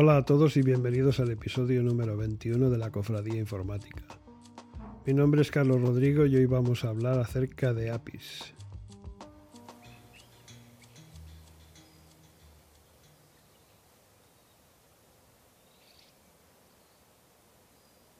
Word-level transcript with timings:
Hola 0.00 0.16
a 0.16 0.24
todos 0.24 0.56
y 0.56 0.62
bienvenidos 0.62 1.18
al 1.18 1.32
episodio 1.32 1.82
número 1.82 2.16
21 2.16 2.70
de 2.70 2.78
la 2.78 2.92
Cofradía 2.92 3.34
Informática. 3.34 4.04
Mi 5.04 5.12
nombre 5.12 5.42
es 5.42 5.50
Carlos 5.50 5.82
Rodrigo 5.82 6.24
y 6.24 6.36
hoy 6.36 6.46
vamos 6.46 6.84
a 6.84 6.90
hablar 6.90 7.18
acerca 7.18 7.74
de 7.74 7.90
APIs. 7.90 8.54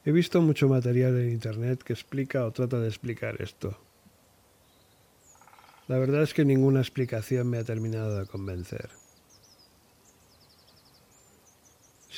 He 0.05 0.11
visto 0.11 0.43
mucho 0.43 0.69
material 0.69 1.17
en 1.17 1.31
Internet 1.31 1.85
que 1.85 1.93
explica 1.93 2.45
o 2.45 2.51
trata 2.51 2.81
de 2.81 2.89
explicar 2.89 3.41
esto. 3.41 3.79
La 5.87 5.97
verdad 5.99 6.25
es 6.25 6.35
que 6.35 6.45
ninguna 6.45 6.81
explicación 6.81 7.49
me 7.49 7.59
ha 7.59 7.63
terminado 7.63 8.19
de 8.19 8.27
convencer. 8.27 8.91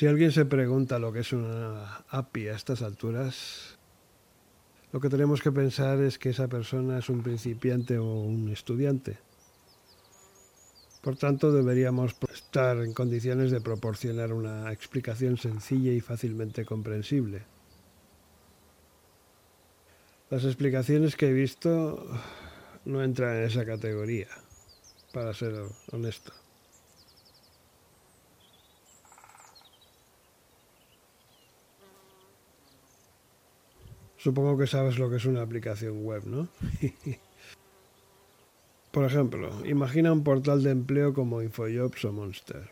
Si 0.01 0.07
alguien 0.07 0.31
se 0.31 0.45
pregunta 0.45 0.97
lo 0.97 1.13
que 1.13 1.19
es 1.19 1.31
una 1.31 1.97
API 2.09 2.47
a 2.47 2.55
estas 2.55 2.81
alturas, 2.81 3.77
lo 4.91 4.99
que 4.99 5.09
tenemos 5.09 5.43
que 5.43 5.51
pensar 5.51 6.01
es 6.01 6.17
que 6.17 6.29
esa 6.29 6.47
persona 6.47 6.97
es 6.97 7.07
un 7.07 7.21
principiante 7.21 7.99
o 7.99 8.07
un 8.07 8.49
estudiante. 8.49 9.19
Por 11.03 11.17
tanto, 11.17 11.51
deberíamos 11.51 12.15
estar 12.33 12.77
en 12.77 12.95
condiciones 12.95 13.51
de 13.51 13.61
proporcionar 13.61 14.33
una 14.33 14.71
explicación 14.71 15.37
sencilla 15.37 15.91
y 15.91 16.01
fácilmente 16.01 16.65
comprensible. 16.65 17.43
Las 20.31 20.45
explicaciones 20.45 21.15
que 21.15 21.27
he 21.27 21.33
visto 21.33 22.07
no 22.85 23.03
entran 23.03 23.35
en 23.37 23.43
esa 23.43 23.67
categoría, 23.67 24.29
para 25.13 25.31
ser 25.35 25.61
honesto. 25.91 26.40
Supongo 34.21 34.55
que 34.55 34.67
sabes 34.67 34.99
lo 34.99 35.09
que 35.09 35.15
es 35.15 35.25
una 35.25 35.41
aplicación 35.41 36.05
web, 36.05 36.27
¿no? 36.27 36.47
Por 38.91 39.05
ejemplo, 39.05 39.65
imagina 39.65 40.13
un 40.13 40.23
portal 40.23 40.61
de 40.61 40.69
empleo 40.69 41.11
como 41.15 41.41
InfoJobs 41.41 42.05
o 42.05 42.11
Monster. 42.11 42.69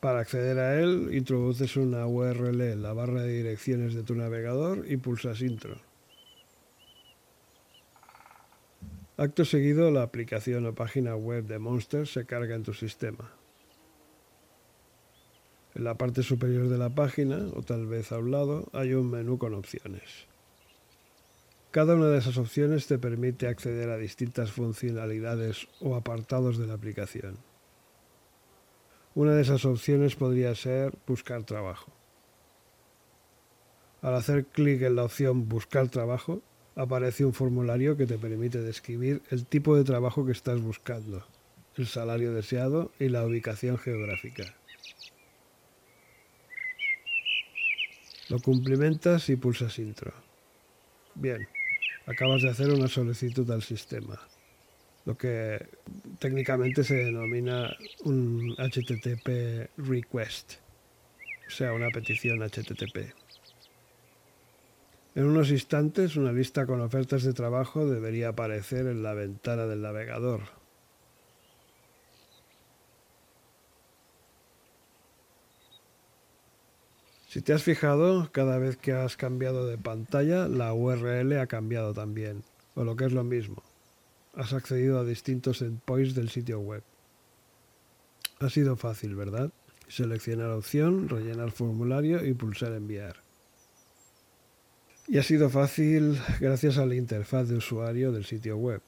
Para 0.00 0.20
acceder 0.20 0.58
a 0.58 0.80
él, 0.80 1.10
introduces 1.12 1.76
una 1.76 2.06
URL 2.06 2.62
en 2.62 2.82
la 2.82 2.94
barra 2.94 3.20
de 3.20 3.36
direcciones 3.36 3.92
de 3.92 4.02
tu 4.02 4.14
navegador 4.14 4.90
y 4.90 4.96
pulsas 4.96 5.42
Intro. 5.42 5.76
Acto 9.18 9.44
seguido, 9.44 9.90
la 9.90 10.04
aplicación 10.04 10.64
o 10.64 10.74
página 10.74 11.16
web 11.16 11.44
de 11.44 11.58
Monster 11.58 12.06
se 12.08 12.24
carga 12.24 12.54
en 12.54 12.62
tu 12.62 12.72
sistema. 12.72 13.30
En 15.74 15.84
la 15.84 15.94
parte 15.94 16.22
superior 16.22 16.68
de 16.68 16.78
la 16.78 16.90
página, 16.90 17.38
o 17.54 17.62
tal 17.62 17.86
vez 17.86 18.12
a 18.12 18.18
un 18.18 18.30
lado, 18.30 18.68
hay 18.72 18.92
un 18.94 19.10
menú 19.10 19.38
con 19.38 19.54
opciones. 19.54 20.26
Cada 21.70 21.94
una 21.94 22.08
de 22.08 22.18
esas 22.18 22.36
opciones 22.36 22.86
te 22.86 22.98
permite 22.98 23.46
acceder 23.46 23.88
a 23.88 23.96
distintas 23.96 24.52
funcionalidades 24.52 25.68
o 25.80 25.96
apartados 25.96 26.58
de 26.58 26.66
la 26.66 26.74
aplicación. 26.74 27.38
Una 29.14 29.32
de 29.32 29.40
esas 29.40 29.64
opciones 29.64 30.14
podría 30.14 30.54
ser 30.54 30.92
buscar 31.06 31.44
trabajo. 31.44 31.90
Al 34.02 34.16
hacer 34.16 34.44
clic 34.46 34.82
en 34.82 34.96
la 34.96 35.04
opción 35.04 35.48
Buscar 35.48 35.88
trabajo, 35.88 36.42
aparece 36.74 37.24
un 37.24 37.32
formulario 37.32 37.96
que 37.96 38.06
te 38.06 38.18
permite 38.18 38.60
describir 38.60 39.22
el 39.30 39.46
tipo 39.46 39.76
de 39.76 39.84
trabajo 39.84 40.26
que 40.26 40.32
estás 40.32 40.60
buscando, 40.60 41.24
el 41.76 41.86
salario 41.86 42.32
deseado 42.32 42.90
y 42.98 43.08
la 43.08 43.24
ubicación 43.24 43.78
geográfica. 43.78 44.54
Lo 48.32 48.38
cumplimentas 48.40 49.28
y 49.28 49.36
pulsas 49.36 49.78
intro. 49.78 50.10
Bien, 51.14 51.46
acabas 52.06 52.40
de 52.40 52.48
hacer 52.48 52.70
una 52.70 52.88
solicitud 52.88 53.50
al 53.50 53.62
sistema, 53.62 54.18
lo 55.04 55.18
que 55.18 55.68
técnicamente 56.18 56.82
se 56.82 56.94
denomina 56.94 57.76
un 58.04 58.56
HTTP 58.56 59.68
request, 59.76 60.54
o 61.46 61.50
sea, 61.50 61.74
una 61.74 61.90
petición 61.90 62.38
HTTP. 62.40 63.12
En 65.14 65.26
unos 65.26 65.50
instantes 65.50 66.16
una 66.16 66.32
lista 66.32 66.64
con 66.64 66.80
ofertas 66.80 67.24
de 67.24 67.34
trabajo 67.34 67.84
debería 67.84 68.30
aparecer 68.30 68.86
en 68.86 69.02
la 69.02 69.12
ventana 69.12 69.66
del 69.66 69.82
navegador, 69.82 70.61
Si 77.32 77.40
te 77.40 77.54
has 77.54 77.62
fijado, 77.62 78.30
cada 78.30 78.58
vez 78.58 78.76
que 78.76 78.92
has 78.92 79.16
cambiado 79.16 79.66
de 79.66 79.78
pantalla, 79.78 80.48
la 80.48 80.74
URL 80.74 81.32
ha 81.38 81.46
cambiado 81.46 81.94
también, 81.94 82.44
o 82.74 82.84
lo 82.84 82.94
que 82.94 83.06
es 83.06 83.12
lo 83.12 83.24
mismo. 83.24 83.62
Has 84.34 84.52
accedido 84.52 84.98
a 84.98 85.04
distintos 85.04 85.62
endpoints 85.62 86.14
del 86.14 86.28
sitio 86.28 86.60
web. 86.60 86.82
Ha 88.38 88.50
sido 88.50 88.76
fácil, 88.76 89.14
¿verdad? 89.14 89.50
Seleccionar 89.88 90.50
opción, 90.50 91.08
rellenar 91.08 91.52
formulario 91.52 92.22
y 92.22 92.34
pulsar 92.34 92.74
enviar. 92.74 93.16
Y 95.08 95.16
ha 95.16 95.22
sido 95.22 95.48
fácil 95.48 96.20
gracias 96.38 96.76
a 96.76 96.84
la 96.84 96.96
interfaz 96.96 97.48
de 97.48 97.56
usuario 97.56 98.12
del 98.12 98.26
sitio 98.26 98.58
web. 98.58 98.82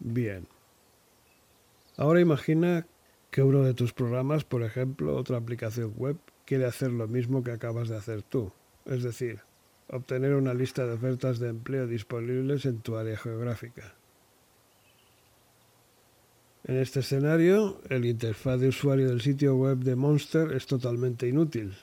Bien. 0.00 0.48
Ahora 1.96 2.20
imagina 2.20 2.88
que 3.34 3.42
uno 3.42 3.64
de 3.64 3.74
tus 3.74 3.92
programas, 3.92 4.44
por 4.44 4.62
ejemplo, 4.62 5.16
otra 5.16 5.38
aplicación 5.38 5.92
web, 5.96 6.16
quiere 6.46 6.66
hacer 6.66 6.92
lo 6.92 7.08
mismo 7.08 7.42
que 7.42 7.50
acabas 7.50 7.88
de 7.88 7.96
hacer 7.96 8.22
tú, 8.22 8.52
es 8.86 9.02
decir, 9.02 9.40
obtener 9.88 10.34
una 10.34 10.54
lista 10.54 10.86
de 10.86 10.92
ofertas 10.92 11.40
de 11.40 11.48
empleo 11.48 11.88
disponibles 11.88 12.64
en 12.64 12.78
tu 12.78 12.94
área 12.94 13.16
geográfica. 13.16 13.92
En 16.62 16.76
este 16.76 17.00
escenario, 17.00 17.80
el 17.88 18.04
interfaz 18.04 18.60
de 18.60 18.68
usuario 18.68 19.08
del 19.08 19.20
sitio 19.20 19.56
web 19.56 19.78
de 19.78 19.96
Monster 19.96 20.52
es 20.52 20.66
totalmente 20.66 21.26
inútil, 21.26 21.74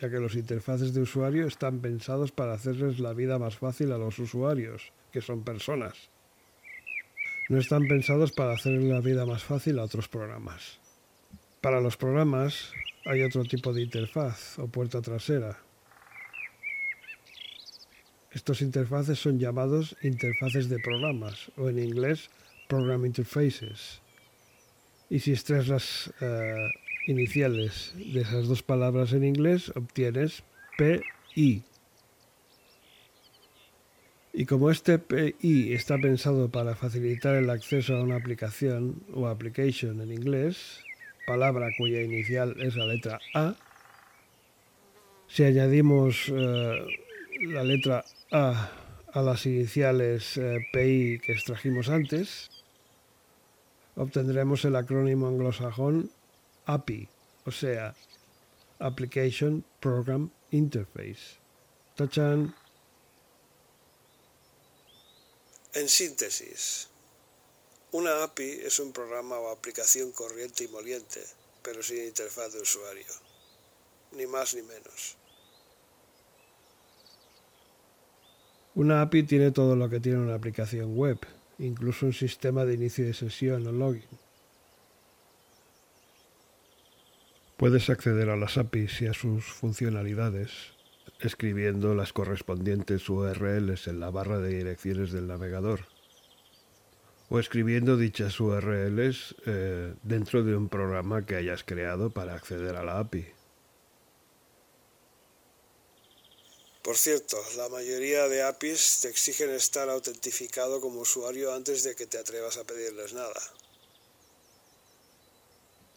ya 0.00 0.10
que 0.10 0.18
los 0.18 0.34
interfaces 0.34 0.92
de 0.92 1.02
usuario 1.02 1.46
están 1.46 1.78
pensados 1.78 2.32
para 2.32 2.54
hacerles 2.54 2.98
la 2.98 3.12
vida 3.12 3.38
más 3.38 3.56
fácil 3.56 3.92
a 3.92 3.98
los 3.98 4.18
usuarios, 4.18 4.92
que 5.12 5.20
son 5.20 5.44
personas. 5.44 6.10
No 7.48 7.58
están 7.58 7.86
pensados 7.86 8.32
para 8.32 8.54
hacerle 8.54 8.88
la 8.88 9.00
vida 9.00 9.24
más 9.24 9.44
fácil 9.44 9.78
a 9.78 9.84
otros 9.84 10.08
programas. 10.08 10.80
Para 11.66 11.80
los 11.80 11.96
programas 11.96 12.70
hay 13.06 13.22
otro 13.22 13.42
tipo 13.42 13.72
de 13.72 13.82
interfaz 13.82 14.56
o 14.60 14.68
puerta 14.68 15.02
trasera. 15.02 15.58
Estos 18.30 18.62
interfaces 18.62 19.18
son 19.18 19.40
llamados 19.40 19.96
interfaces 20.00 20.68
de 20.68 20.78
programas 20.78 21.50
o 21.56 21.68
en 21.68 21.80
inglés 21.80 22.30
Program 22.68 23.04
Interfaces. 23.04 24.00
Y 25.10 25.18
si 25.18 25.32
extraes 25.32 25.66
las 25.66 26.14
eh, 26.20 26.70
iniciales 27.08 27.92
de 27.96 28.20
esas 28.20 28.46
dos 28.46 28.62
palabras 28.62 29.12
en 29.12 29.24
inglés, 29.24 29.72
obtienes 29.74 30.44
PI. 30.78 31.64
Y 34.32 34.46
como 34.46 34.70
este 34.70 35.00
PI 35.00 35.72
está 35.72 35.98
pensado 35.98 36.48
para 36.48 36.76
facilitar 36.76 37.34
el 37.34 37.50
acceso 37.50 37.96
a 37.96 38.04
una 38.04 38.14
aplicación 38.14 39.02
o 39.12 39.26
application 39.26 40.00
en 40.00 40.12
inglés, 40.12 40.85
palabra 41.26 41.68
cuya 41.76 42.02
inicial 42.02 42.56
es 42.60 42.76
la 42.76 42.86
letra 42.86 43.18
A, 43.34 43.54
si 45.28 45.44
añadimos 45.44 46.28
eh, 46.28 46.86
la 47.42 47.64
letra 47.64 48.04
A 48.30 48.70
a 49.12 49.22
las 49.22 49.46
iniciales 49.46 50.36
eh, 50.36 50.58
PI 50.72 51.20
que 51.24 51.32
extrajimos 51.32 51.88
antes, 51.88 52.50
obtendremos 53.94 54.64
el 54.66 54.76
acrónimo 54.76 55.26
anglosajón 55.26 56.10
API, 56.66 57.08
o 57.46 57.50
sea, 57.50 57.94
Application 58.78 59.64
Program 59.80 60.30
Interface. 60.50 61.38
¡Tachan! 61.96 62.54
En 65.72 65.88
síntesis, 65.88 66.90
una 67.96 68.24
API 68.24 68.60
es 68.62 68.78
un 68.78 68.92
programa 68.92 69.38
o 69.38 69.50
aplicación 69.50 70.12
corriente 70.12 70.64
y 70.64 70.68
moliente, 70.68 71.20
pero 71.62 71.82
sin 71.82 72.04
interfaz 72.04 72.52
de 72.52 72.60
usuario. 72.60 73.06
Ni 74.12 74.26
más 74.26 74.54
ni 74.54 74.60
menos. 74.60 75.16
Una 78.74 79.00
API 79.00 79.22
tiene 79.22 79.50
todo 79.50 79.76
lo 79.76 79.88
que 79.88 79.98
tiene 79.98 80.18
una 80.18 80.34
aplicación 80.34 80.94
web, 80.94 81.18
incluso 81.58 82.04
un 82.04 82.12
sistema 82.12 82.66
de 82.66 82.74
inicio 82.74 83.06
de 83.06 83.14
sesión 83.14 83.66
o 83.66 83.72
login. 83.72 84.18
Puedes 87.56 87.88
acceder 87.88 88.28
a 88.28 88.36
las 88.36 88.58
APIs 88.58 89.00
y 89.00 89.06
a 89.06 89.14
sus 89.14 89.46
funcionalidades 89.46 90.50
escribiendo 91.20 91.94
las 91.94 92.12
correspondientes 92.12 93.08
URLs 93.08 93.86
en 93.86 94.00
la 94.00 94.10
barra 94.10 94.38
de 94.38 94.50
direcciones 94.50 95.12
del 95.12 95.28
navegador 95.28 95.95
o 97.28 97.38
escribiendo 97.38 97.96
dichas 97.96 98.38
URLs 98.38 99.34
eh, 99.46 99.94
dentro 100.02 100.44
de 100.44 100.56
un 100.56 100.68
programa 100.68 101.26
que 101.26 101.36
hayas 101.36 101.64
creado 101.64 102.10
para 102.10 102.34
acceder 102.34 102.76
a 102.76 102.84
la 102.84 102.98
API. 103.00 103.26
Por 106.82 106.96
cierto, 106.96 107.36
la 107.56 107.68
mayoría 107.68 108.28
de 108.28 108.44
APIs 108.44 109.00
te 109.02 109.08
exigen 109.08 109.50
estar 109.50 109.88
autentificado 109.88 110.80
como 110.80 111.00
usuario 111.00 111.52
antes 111.52 111.82
de 111.82 111.96
que 111.96 112.06
te 112.06 112.16
atrevas 112.16 112.58
a 112.58 112.64
pedirles 112.64 113.12
nada. 113.12 113.40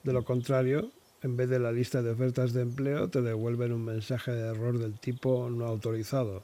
De 0.01 0.13
lo 0.13 0.25
contrario, 0.25 0.91
en 1.21 1.37
vez 1.37 1.47
de 1.47 1.59
la 1.59 1.71
lista 1.71 2.01
de 2.01 2.09
ofertas 2.09 2.53
de 2.53 2.61
empleo, 2.61 3.07
te 3.07 3.21
devuelven 3.21 3.71
un 3.71 3.85
mensaje 3.85 4.31
de 4.31 4.47
error 4.47 4.79
del 4.79 4.99
tipo 4.99 5.47
no 5.51 5.67
autorizado. 5.67 6.43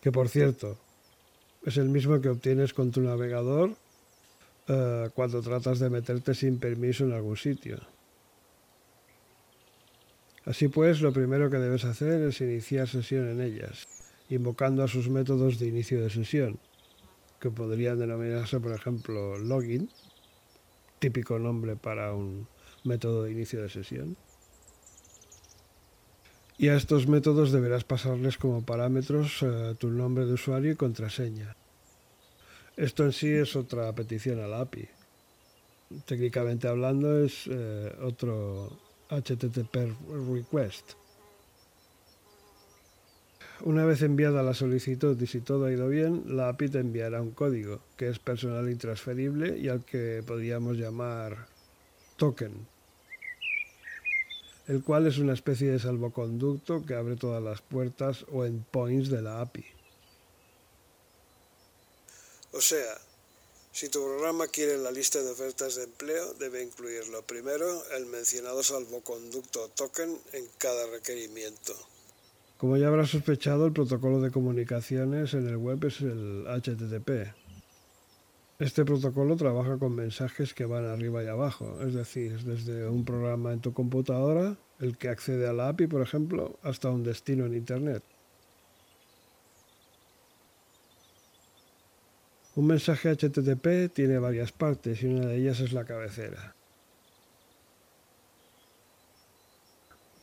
Que 0.00 0.10
por 0.10 0.30
cierto, 0.30 0.78
es 1.66 1.76
el 1.76 1.88
mismo 1.88 2.20
que 2.20 2.28
obtienes 2.28 2.72
con 2.72 2.92
tu 2.92 3.00
navegador 3.00 3.72
eh, 4.68 5.10
cuando 5.14 5.42
tratas 5.42 5.80
de 5.80 5.90
meterte 5.90 6.32
sin 6.32 6.58
permiso 6.60 7.04
en 7.04 7.12
algún 7.12 7.36
sitio. 7.36 7.80
Así 10.44 10.68
pues, 10.68 11.00
lo 11.00 11.12
primero 11.12 11.50
que 11.50 11.56
debes 11.56 11.84
hacer 11.84 12.22
es 12.22 12.40
iniciar 12.40 12.86
sesión 12.86 13.28
en 13.28 13.40
ellas, 13.40 13.88
invocando 14.28 14.84
a 14.84 14.88
sus 14.88 15.10
métodos 15.10 15.58
de 15.58 15.66
inicio 15.66 16.00
de 16.00 16.08
sesión, 16.08 16.60
que 17.40 17.50
podrían 17.50 17.98
denominarse, 17.98 18.60
por 18.60 18.72
ejemplo, 18.72 19.36
login, 19.36 19.90
típico 21.00 21.40
nombre 21.40 21.74
para 21.74 22.14
un 22.14 22.46
método 22.84 23.24
de 23.24 23.32
inicio 23.32 23.60
de 23.60 23.70
sesión. 23.70 24.16
Y 26.58 26.68
a 26.68 26.76
estos 26.76 27.06
métodos 27.06 27.52
deberás 27.52 27.84
pasarles 27.84 28.38
como 28.38 28.64
parámetros 28.64 29.42
eh, 29.42 29.74
tu 29.78 29.90
nombre 29.90 30.24
de 30.24 30.32
usuario 30.32 30.72
y 30.72 30.76
contraseña. 30.76 31.54
Esto 32.76 33.04
en 33.04 33.12
sí 33.12 33.30
es 33.30 33.56
otra 33.56 33.92
petición 33.94 34.40
a 34.40 34.46
la 34.46 34.60
API. 34.60 34.88
Técnicamente 36.06 36.66
hablando 36.66 37.22
es 37.22 37.46
eh, 37.46 37.94
otro 38.02 38.70
HTTP 39.10 39.76
request. 40.32 40.92
Una 43.64 43.84
vez 43.84 44.02
enviada 44.02 44.42
la 44.42 44.54
solicitud 44.54 45.20
y 45.20 45.26
si 45.26 45.40
todo 45.40 45.66
ha 45.66 45.72
ido 45.72 45.88
bien, 45.88 46.24
la 46.26 46.48
API 46.48 46.68
te 46.70 46.78
enviará 46.78 47.20
un 47.20 47.30
código 47.32 47.80
que 47.96 48.08
es 48.08 48.18
personal 48.18 48.70
intransferible 48.70 49.58
y 49.58 49.68
al 49.68 49.84
que 49.84 50.22
podríamos 50.26 50.76
llamar 50.76 51.46
token 52.16 52.66
el 54.68 54.82
cual 54.82 55.06
es 55.06 55.18
una 55.18 55.32
especie 55.32 55.70
de 55.70 55.78
salvoconducto 55.78 56.84
que 56.84 56.94
abre 56.94 57.16
todas 57.16 57.42
las 57.42 57.60
puertas 57.62 58.24
o 58.32 58.44
endpoints 58.44 59.10
de 59.10 59.22
la 59.22 59.40
API. 59.40 59.64
O 62.52 62.60
sea, 62.60 62.98
si 63.72 63.88
tu 63.90 64.02
programa 64.02 64.46
quiere 64.46 64.78
la 64.78 64.90
lista 64.90 65.22
de 65.22 65.30
ofertas 65.30 65.76
de 65.76 65.84
empleo, 65.84 66.32
debe 66.34 66.62
incluir 66.62 67.06
lo 67.08 67.22
primero, 67.22 67.66
el 67.94 68.06
mencionado 68.06 68.62
salvoconducto 68.62 69.68
token 69.76 70.18
en 70.32 70.46
cada 70.56 70.86
requerimiento. 70.86 71.74
Como 72.56 72.78
ya 72.78 72.88
habrás 72.88 73.10
sospechado, 73.10 73.66
el 73.66 73.74
protocolo 73.74 74.20
de 74.22 74.30
comunicaciones 74.30 75.34
en 75.34 75.46
el 75.46 75.58
web 75.58 75.84
es 75.84 76.00
el 76.00 76.46
HTTP, 76.46 77.34
este 78.58 78.84
protocolo 78.84 79.36
trabaja 79.36 79.78
con 79.78 79.94
mensajes 79.94 80.54
que 80.54 80.64
van 80.64 80.86
arriba 80.86 81.22
y 81.22 81.26
abajo, 81.26 81.78
es 81.82 81.92
decir, 81.92 82.42
desde 82.42 82.88
un 82.88 83.04
programa 83.04 83.52
en 83.52 83.60
tu 83.60 83.74
computadora, 83.74 84.56
el 84.80 84.96
que 84.96 85.08
accede 85.08 85.46
a 85.46 85.52
la 85.52 85.68
API, 85.68 85.86
por 85.86 86.00
ejemplo, 86.00 86.58
hasta 86.62 86.90
un 86.90 87.04
destino 87.04 87.44
en 87.44 87.54
Internet. 87.54 88.02
Un 92.54 92.66
mensaje 92.66 93.10
HTTP 93.14 93.92
tiene 93.92 94.18
varias 94.18 94.52
partes 94.52 95.02
y 95.02 95.06
una 95.06 95.26
de 95.26 95.36
ellas 95.36 95.60
es 95.60 95.74
la 95.74 95.84
cabecera. 95.84 96.54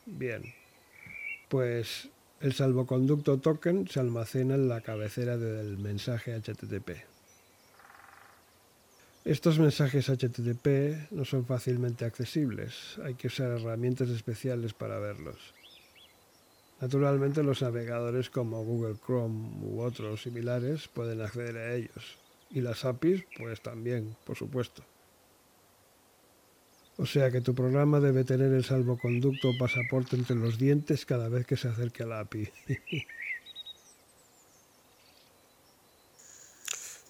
Bien, 0.06 0.42
pues 1.48 2.08
el 2.40 2.52
salvoconducto 2.52 3.38
token 3.38 3.86
se 3.86 4.00
almacena 4.00 4.56
en 4.56 4.68
la 4.68 4.80
cabecera 4.80 5.36
del 5.38 5.78
mensaje 5.78 6.34
HTTP. 6.34 7.13
Estos 9.24 9.58
mensajes 9.58 10.10
HTTP 10.10 11.10
no 11.10 11.24
son 11.24 11.46
fácilmente 11.46 12.04
accesibles, 12.04 12.98
hay 13.02 13.14
que 13.14 13.28
usar 13.28 13.52
herramientas 13.52 14.10
especiales 14.10 14.74
para 14.74 14.98
verlos. 14.98 15.54
Naturalmente 16.78 17.42
los 17.42 17.62
navegadores 17.62 18.28
como 18.28 18.62
Google 18.62 18.96
Chrome 18.98 19.64
u 19.64 19.80
otros 19.80 20.20
similares 20.20 20.88
pueden 20.88 21.22
acceder 21.22 21.56
a 21.56 21.74
ellos, 21.74 22.18
y 22.50 22.60
las 22.60 22.84
APIs 22.84 23.24
pues 23.38 23.62
también, 23.62 24.14
por 24.26 24.36
supuesto. 24.36 24.84
O 26.98 27.06
sea 27.06 27.30
que 27.30 27.40
tu 27.40 27.54
programa 27.54 28.00
debe 28.00 28.24
tener 28.24 28.52
el 28.52 28.62
salvoconducto 28.62 29.48
o 29.48 29.58
pasaporte 29.58 30.16
entre 30.16 30.36
los 30.36 30.58
dientes 30.58 31.06
cada 31.06 31.30
vez 31.30 31.46
que 31.46 31.56
se 31.56 31.68
acerque 31.68 32.02
a 32.02 32.06
la 32.06 32.20
API. 32.20 32.50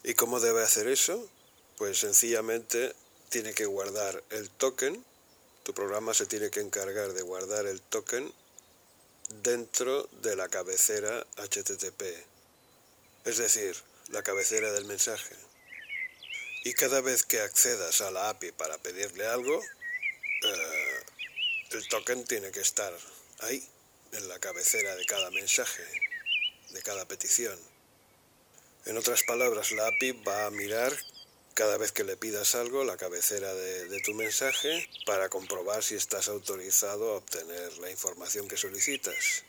¿Y 0.05 0.13
cómo 0.13 0.39
debe 0.39 0.63
hacer 0.63 0.87
eso? 0.87 1.29
Pues 1.77 1.99
sencillamente 1.99 2.93
tiene 3.29 3.53
que 3.53 3.65
guardar 3.65 4.23
el 4.29 4.49
token, 4.49 5.03
tu 5.63 5.73
programa 5.73 6.13
se 6.13 6.25
tiene 6.25 6.49
que 6.49 6.61
encargar 6.61 7.13
de 7.13 7.21
guardar 7.21 7.65
el 7.65 7.81
token 7.81 8.31
dentro 9.43 10.07
de 10.21 10.35
la 10.35 10.47
cabecera 10.47 11.25
HTTP, 11.37 12.03
es 13.25 13.37
decir, 13.37 13.75
la 14.09 14.23
cabecera 14.23 14.71
del 14.71 14.85
mensaje. 14.85 15.35
Y 16.63 16.73
cada 16.73 17.01
vez 17.01 17.23
que 17.23 17.41
accedas 17.41 18.01
a 18.01 18.11
la 18.11 18.29
API 18.29 18.51
para 18.51 18.77
pedirle 18.77 19.25
algo, 19.25 19.59
eh, 20.43 21.03
el 21.71 21.87
token 21.87 22.23
tiene 22.25 22.51
que 22.51 22.61
estar 22.61 22.95
ahí, 23.39 23.67
en 24.11 24.27
la 24.29 24.39
cabecera 24.39 24.95
de 24.95 25.05
cada 25.05 25.29
mensaje, 25.31 25.83
de 26.71 26.81
cada 26.81 27.05
petición. 27.05 27.59
En 28.85 28.97
otras 28.97 29.23
palabras, 29.23 29.71
la 29.71 29.87
API 29.87 30.11
va 30.23 30.45
a 30.45 30.51
mirar 30.51 30.95
cada 31.55 31.77
vez 31.77 31.93
que 31.93 32.03
le 32.03 32.17
pidas 32.17 32.53
algo 32.53 32.83
la 32.83 32.97
cabecera 32.97 33.51
de, 33.53 34.01
tu 34.01 34.13
mensaje 34.13 34.87
para 35.05 35.29
comprobar 35.29 35.81
si 35.83 35.95
estás 35.95 36.27
autorizado 36.27 37.13
a 37.13 37.17
obtener 37.17 37.77
la 37.79 37.89
información 37.89 38.49
que 38.49 38.57
solicitas. 38.57 39.45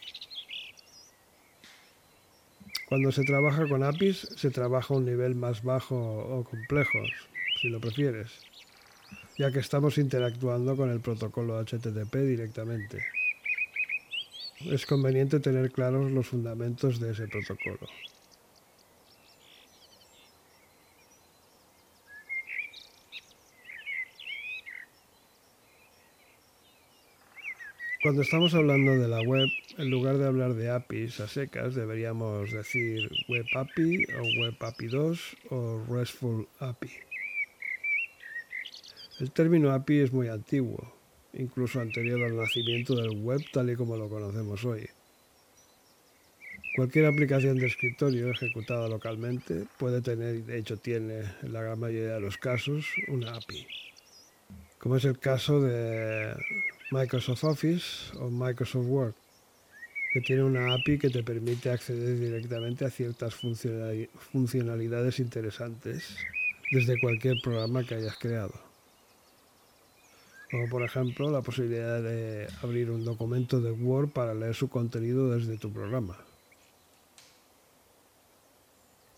Cuando 2.89 3.11
se 3.11 3.25
trabaja 3.25 3.69
con 3.69 3.83
APIs, 3.83 4.29
se 4.37 4.51
trabaja 4.51 4.95
a 4.95 4.97
un 4.99 5.05
nivel 5.05 5.35
más 5.35 5.65
bajo 5.65 5.97
o 5.97 6.45
complejo, 6.45 7.01
si 7.61 7.69
lo 7.71 7.81
prefieres, 7.81 8.31
ya 9.37 9.51
que 9.51 9.59
estamos 9.59 9.99
interactuando 9.99 10.77
con 10.77 10.91
el 10.91 11.01
protocolo 11.01 11.59
HTTP 11.59 12.15
directamente. 12.19 13.05
Es 14.65 14.87
conveniente 14.87 15.41
tener 15.41 15.73
claros 15.73 16.13
los 16.13 16.29
fundamentos 16.29 17.01
de 17.01 17.11
ese 17.11 17.27
protocolo. 17.27 17.89
Cuando 28.07 28.23
estamos 28.23 28.55
hablando 28.55 28.93
de 28.93 29.09
la 29.09 29.21
web, 29.21 29.49
en 29.79 29.91
lugar 29.91 30.17
de 30.17 30.29
hablar 30.29 30.55
de 30.55 30.71
APIs 30.71 31.19
a 31.19 31.27
secas, 31.27 31.75
deberíamos 31.75 32.53
decir 32.53 33.11
Web 33.29 33.47
API 33.53 34.05
o 34.21 34.43
Web 34.43 34.55
API 34.61 34.87
2 34.87 35.37
o 35.51 35.85
RESTful 35.91 36.47
API. 36.61 36.93
El 39.19 39.33
término 39.33 39.73
API 39.73 40.03
es 40.03 40.13
muy 40.13 40.29
antiguo, 40.29 40.95
incluso 41.33 41.81
anterior 41.81 42.23
al 42.23 42.37
nacimiento 42.37 42.95
del 42.95 43.21
web 43.25 43.41
tal 43.53 43.71
y 43.71 43.75
como 43.75 43.97
lo 43.97 44.09
conocemos 44.09 44.65
hoy. 44.65 44.89
Cualquier 46.77 47.07
aplicación 47.07 47.59
de 47.59 47.67
escritorio 47.67 48.31
ejecutada 48.31 48.89
localmente 48.89 49.65
puede 49.79 50.01
tener, 50.01 50.45
de 50.45 50.59
hecho 50.59 50.77
tiene 50.77 51.25
en 51.43 51.53
la 51.53 51.61
gran 51.61 51.81
mayoría 51.81 52.15
de 52.15 52.21
los 52.21 52.37
casos, 52.37 52.87
una 53.09 53.35
API. 53.35 53.67
Como 54.79 54.95
es 54.95 55.05
el 55.05 55.19
caso 55.19 55.61
de 55.61 56.37
Microsoft 56.91 57.43
Office 57.43 58.17
o 58.21 58.31
Microsoft 58.31 58.87
Word, 58.87 59.15
que 60.13 60.21
tiene 60.21 60.45
una 60.45 60.73
API 60.73 60.99
que 60.99 61.11
te 61.11 61.25
permite 61.25 61.71
acceder 61.71 62.17
directamente 62.19 62.85
a 62.85 62.91
ciertas 62.91 63.35
funcionalidades 63.35 65.19
interesantes 65.19 66.17
desde 66.71 67.01
cualquier 67.01 67.41
programa 67.43 67.83
que 67.83 67.97
hayas 67.97 68.17
creado. 68.17 68.55
Como 70.49 70.69
por 70.69 70.85
ejemplo 70.85 71.29
la 71.33 71.43
posibilidad 71.43 72.01
de 72.01 72.47
abrir 72.63 72.91
un 72.93 73.05
documento 73.05 73.61
de 73.61 73.73
Word 73.73 74.11
para 74.11 74.33
leer 74.33 74.55
su 74.55 74.69
contenido 74.69 75.31
desde 75.31 75.59
tu 75.59 75.73
programa. 75.73 76.17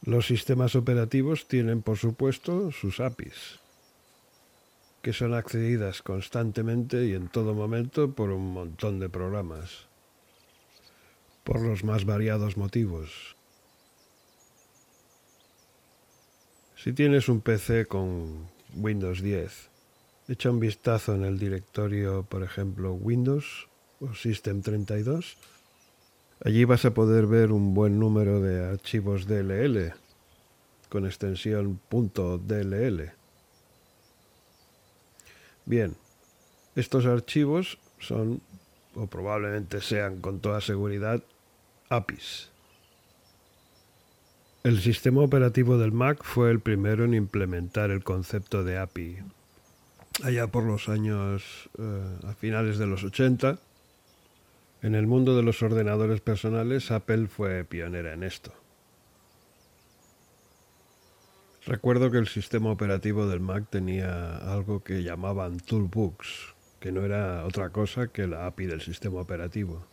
Los 0.04 0.26
sistemas 0.26 0.74
operativos 0.74 1.46
tienen 1.48 1.82
por 1.82 1.98
supuesto 1.98 2.72
sus 2.72 2.98
APIs 3.00 3.60
que 5.02 5.12
son 5.12 5.34
accedidas 5.34 6.02
constantemente 6.02 7.06
y 7.06 7.14
en 7.14 7.28
todo 7.28 7.54
momento 7.54 8.12
por 8.12 8.30
un 8.30 8.52
montón 8.52 8.98
de 8.98 9.08
programas, 9.08 9.86
por 11.44 11.60
los 11.60 11.84
más 11.84 12.04
variados 12.04 12.56
motivos. 12.56 13.36
Si 16.76 16.92
tienes 16.92 17.28
un 17.28 17.40
PC 17.40 17.86
con 17.86 18.48
Windows 18.74 19.20
10, 19.20 19.70
echa 20.28 20.50
un 20.50 20.60
vistazo 20.60 21.14
en 21.14 21.24
el 21.24 21.38
directorio, 21.38 22.24
por 22.28 22.42
ejemplo, 22.42 22.92
Windows 22.92 23.68
o 24.00 24.14
System 24.14 24.62
32. 24.62 25.36
Allí 26.44 26.64
vas 26.64 26.84
a 26.84 26.94
poder 26.94 27.26
ver 27.26 27.50
un 27.50 27.74
buen 27.74 27.98
número 27.98 28.40
de 28.40 28.64
archivos 28.64 29.26
DLL 29.26 29.92
con 30.88 31.06
extensión 31.06 31.80
.dll. 31.90 33.17
Bien, 35.68 35.96
estos 36.76 37.04
archivos 37.04 37.78
son, 37.98 38.40
o 38.94 39.06
probablemente 39.06 39.82
sean 39.82 40.22
con 40.22 40.40
toda 40.40 40.62
seguridad, 40.62 41.22
APIs. 41.90 42.48
El 44.64 44.80
sistema 44.80 45.20
operativo 45.20 45.76
del 45.76 45.92
Mac 45.92 46.24
fue 46.24 46.50
el 46.50 46.60
primero 46.60 47.04
en 47.04 47.12
implementar 47.12 47.90
el 47.90 48.02
concepto 48.02 48.64
de 48.64 48.78
API. 48.78 49.18
Allá 50.22 50.46
por 50.46 50.64
los 50.64 50.88
años 50.88 51.68
eh, 51.78 52.16
a 52.26 52.32
finales 52.32 52.78
de 52.78 52.86
los 52.86 53.04
80, 53.04 53.58
en 54.80 54.94
el 54.94 55.06
mundo 55.06 55.36
de 55.36 55.42
los 55.42 55.62
ordenadores 55.62 56.22
personales, 56.22 56.90
Apple 56.90 57.26
fue 57.26 57.64
pionera 57.64 58.14
en 58.14 58.22
esto. 58.22 58.54
Recuerdo 61.68 62.10
que 62.10 62.16
el 62.16 62.28
sistema 62.28 62.70
operativo 62.70 63.26
del 63.26 63.40
Mac 63.40 63.66
tenía 63.68 64.38
algo 64.38 64.82
que 64.82 65.02
llamaban 65.02 65.58
toolbooks, 65.58 66.54
que 66.80 66.92
no 66.92 67.04
era 67.04 67.44
otra 67.44 67.68
cosa 67.68 68.08
que 68.08 68.26
la 68.26 68.46
API 68.46 68.64
del 68.64 68.80
sistema 68.80 69.20
operativo. 69.20 69.86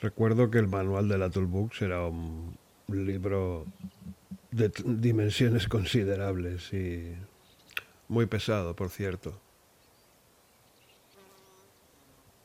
Recuerdo 0.00 0.48
que 0.48 0.58
el 0.58 0.68
manual 0.68 1.08
de 1.08 1.18
la 1.18 1.28
toolbooks 1.28 1.82
era 1.82 2.06
un 2.06 2.56
libro 2.86 3.66
de 4.52 4.70
dimensiones 4.84 5.66
considerables 5.76 6.72
y 6.72 7.12
muy 8.06 8.26
pesado, 8.26 8.76
por 8.76 8.90
cierto. 8.90 9.40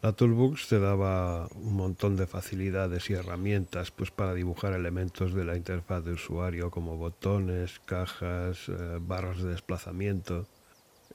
La 0.05 0.11
Toolbox 0.11 0.67
te 0.67 0.79
daba 0.79 1.47
un 1.55 1.73
montón 1.73 2.15
de 2.15 2.27
facilidades 2.27 3.09
y 3.09 3.13
herramientas 3.13 3.89
pues, 3.89 4.11
para 4.11 4.35
dibujar 4.35 4.73
elementos 4.73 5.33
de 5.33 5.43
la 5.43 5.57
interfaz 5.57 6.05
de 6.05 6.11
usuario 6.11 6.69
como 6.69 6.95
botones, 6.95 7.81
cajas, 7.85 8.69
eh, 8.69 8.99
barras 9.01 9.41
de 9.41 9.49
desplazamiento, 9.49 10.45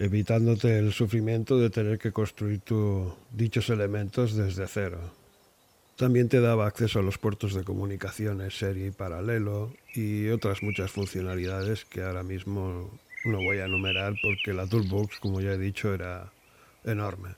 evitándote 0.00 0.76
el 0.80 0.92
sufrimiento 0.92 1.56
de 1.56 1.70
tener 1.70 2.00
que 2.00 2.10
construir 2.10 2.62
tu, 2.62 3.14
dichos 3.30 3.70
elementos 3.70 4.34
desde 4.34 4.66
cero. 4.66 4.98
También 5.94 6.28
te 6.28 6.40
daba 6.40 6.66
acceso 6.66 6.98
a 6.98 7.02
los 7.02 7.16
puertos 7.16 7.54
de 7.54 7.62
comunicaciones 7.62 8.58
serie 8.58 8.88
y 8.88 8.90
paralelo 8.90 9.72
y 9.94 10.30
otras 10.30 10.64
muchas 10.64 10.90
funcionalidades 10.90 11.84
que 11.84 12.02
ahora 12.02 12.24
mismo 12.24 12.90
no 13.24 13.38
voy 13.38 13.58
a 13.58 13.66
enumerar 13.66 14.14
porque 14.20 14.52
la 14.52 14.66
Toolbox, 14.66 15.20
como 15.20 15.40
ya 15.40 15.52
he 15.52 15.58
dicho, 15.58 15.94
era 15.94 16.32
enorme. 16.82 17.36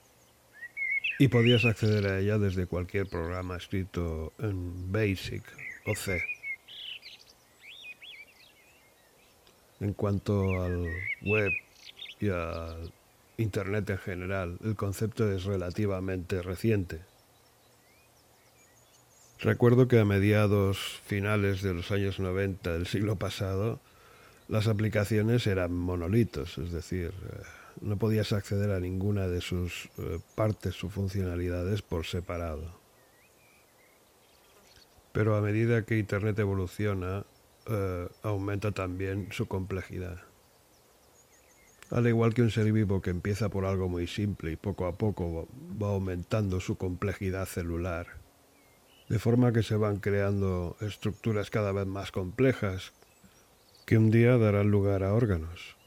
Y 1.19 1.29
podías 1.29 1.65
acceder 1.65 2.07
a 2.07 2.19
ella 2.19 2.39
desde 2.39 2.67
cualquier 2.67 3.09
programa 3.09 3.57
escrito 3.57 4.33
en 4.39 4.91
Basic 4.91 5.43
o 5.87 5.95
C. 5.95 6.23
En 9.81 9.93
cuanto 9.95 10.63
al 10.63 10.89
web 11.23 11.53
y 12.21 12.29
al 12.29 12.93
Internet 13.37 13.91
en 13.91 13.99
general, 13.99 14.59
el 14.65 14.77
concepto 14.77 15.31
es 15.31 15.45
relativamente 15.45 16.43
reciente 16.43 17.01
Recuerdo 19.43 19.89
que 19.89 19.99
a 19.99 20.05
mediados 20.05 20.79
finales 21.05 21.63
de 21.63 21.75
los 21.75 21.91
años 21.91 22.21
90 22.21 22.75
del 22.75 22.87
siglo 22.87 23.17
pasado, 23.17 23.81
las 24.47 24.69
aplicaciones 24.69 25.49
eran 25.49 25.75
monolitos, 25.75 26.59
es 26.59 26.71
decir, 26.71 27.09
eh, 27.09 27.43
no 27.83 27.99
podías 27.99 28.33
acceder 28.33 28.71
a 28.71 28.81
ninguna 28.81 29.29
de 29.29 29.41
sus 29.41 29.91
eh, 29.99 30.19
partes 30.35 30.83
o 30.85 30.89
funcionalidades 30.89 31.83
por 31.83 32.07
separado. 32.07 32.81
Pero 35.13 35.37
a 35.37 35.41
medida 35.41 35.85
que 35.85 35.99
Internet 35.99 36.39
evoluciona, 36.39 37.27
eh, 37.67 38.09
aumenta 38.23 38.73
también 38.73 39.29
su 39.31 39.47
complejidad. 39.47 40.23
Al 41.91 42.07
igual 42.07 42.33
que 42.33 42.43
un 42.43 42.51
ser 42.51 42.73
vivo 42.73 43.03
que 43.03 43.11
empieza 43.11 43.51
por 43.51 43.67
algo 43.67 43.89
muy 43.89 44.07
simple 44.07 44.53
y 44.53 44.57
poco 44.57 44.87
a 44.87 44.97
poco 44.97 45.47
va 45.81 45.89
aumentando 45.89 46.59
su 46.61 46.79
complejidad 46.79 47.45
celular, 47.45 48.07
de 49.11 49.19
forma 49.19 49.53
que 49.53 49.63
se 49.63 49.77
van 49.77 49.99
creando 49.99 50.77
estructuras 50.81 51.51
cada 51.51 51.73
vez 51.73 51.87
más 51.87 52.11
complejas 52.11 52.95
que 53.85 53.99
un 53.99 54.11
día 54.11 54.39
darán 54.39 54.71
lugar 54.71 55.03
a 55.03 55.13
órganos. 55.13 55.82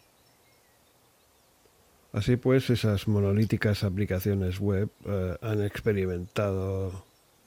Así 2.16 2.38
pues, 2.38 2.70
esas 2.70 3.10
monolíticas 3.10 3.84
aplicaciones 3.84 4.62
web 4.62 4.88
eh, 5.06 5.36
han 5.42 5.62
experimentado 5.62 7.04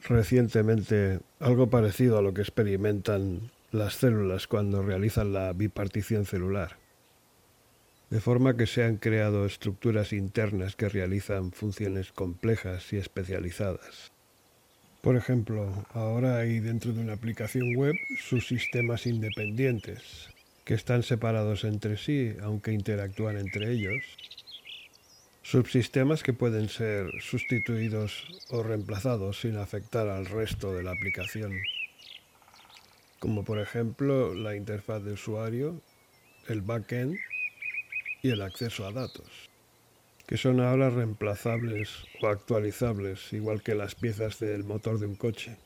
recientemente 0.07 1.21
algo 1.41 1.71
parecido 1.71 2.19
a 2.19 2.23
lo 2.23 2.35
que 2.35 2.43
experimentan 2.43 3.51
las 3.73 3.95
células 3.95 4.47
cuando 4.47 4.83
realizan 4.83 5.33
la 5.33 5.55
bipartición 5.55 6.27
celular. 6.27 6.77
De 8.11 8.21
forma 8.21 8.59
que 8.59 8.67
se 8.67 8.85
han 8.85 8.99
creado 8.99 9.47
estructuras 9.47 10.13
internas 10.13 10.77
que 10.77 10.91
realizan 10.91 11.53
funciones 11.53 12.13
complejas 12.13 12.93
y 12.93 12.99
especializadas. 12.99 14.13
Por 15.01 15.17
ejemplo, 15.17 15.87
ahora 15.95 16.41
hay 16.41 16.61
dentro 16.61 16.93
de 16.93 17.01
una 17.01 17.15
aplicación 17.15 17.75
web 17.75 17.95
subsistemas 18.19 19.07
independientes 19.07 20.29
que 20.67 20.75
están 20.75 21.03
separados 21.03 21.65
entre 21.65 21.97
sí, 21.97 22.35
aunque 22.43 22.73
interactúan 22.73 23.39
entre 23.39 23.73
ellos. 23.73 24.05
Subsistemas 25.51 26.23
que 26.23 26.35
pueden 26.35 26.69
ser 26.69 27.11
sustituidos 27.23 28.29
o 28.51 28.63
reemplazados 28.63 29.41
sin 29.41 29.57
afectar 29.57 30.07
al 30.07 30.27
resto 30.27 30.75
de 30.75 30.83
la 30.83 30.91
aplicación. 30.91 31.59
Como 33.19 33.45
por 33.45 33.59
ejemplo 33.59 34.35
la 34.35 34.57
interfaz 34.57 35.03
de 35.03 35.15
usuario, 35.15 35.81
el 36.49 36.61
backend 36.61 37.17
y 38.21 38.29
el 38.29 38.43
acceso 38.43 38.87
a 38.87 38.93
datos 38.93 39.49
que 40.27 40.37
son 40.37 40.61
ahora 40.61 40.91
reemplazables 40.91 42.05
o 42.21 42.29
actualizables, 42.29 43.33
igual 43.33 43.63
que 43.63 43.75
las 43.75 43.95
piezas 43.95 44.39
del 44.41 44.65
motor 44.65 44.99
de 44.99 45.07
un 45.07 45.15
coche. 45.15 45.57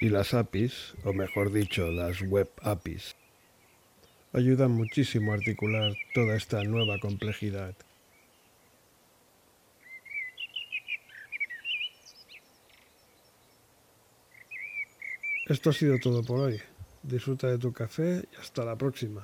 Y 0.00 0.08
las 0.08 0.34
APIs, 0.34 0.94
o 1.04 1.12
mejor 1.12 1.52
dicho, 1.52 1.92
las 1.92 2.20
web 2.22 2.50
APIs, 2.60 3.14
ayudan 4.32 4.72
muchísimo 4.72 5.30
a 5.30 5.36
articular 5.36 5.92
toda 6.12 6.34
esta 6.34 6.64
nueva 6.64 6.98
complejidad. 6.98 7.76
Esto 15.46 15.70
ha 15.70 15.72
sido 15.74 15.98
todo 15.98 16.22
por 16.22 16.40
hoy. 16.40 16.60
Disfruta 17.02 17.48
de 17.48 17.58
tu 17.58 17.70
café 17.70 18.26
y 18.32 18.36
hasta 18.40 18.64
la 18.64 18.76
próxima. 18.76 19.22